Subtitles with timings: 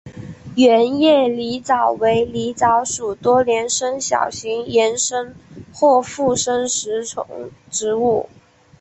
[0.55, 5.35] 圆叶狸藻为狸藻属多年生小型岩生
[5.71, 8.27] 或附生食虫植物。